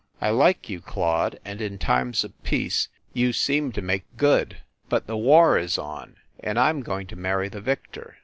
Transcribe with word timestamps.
I 0.19 0.31
like 0.31 0.67
you, 0.67 0.79
Claude, 0.81 1.39
and 1.45 1.61
in 1.61 1.77
times 1.77 2.23
of 2.23 2.33
peace 2.41 2.87
you 3.13 3.31
seem 3.33 3.71
to 3.73 3.83
make 3.83 4.05
good. 4.17 4.57
But 4.89 5.05
the 5.05 5.15
war 5.15 5.59
is 5.59 5.77
on, 5.77 6.15
and 6.39 6.57
I 6.57 6.69
m 6.71 6.81
going 6.81 7.05
to 7.05 7.15
marry 7.15 7.49
the 7.49 7.61
victor. 7.61 8.17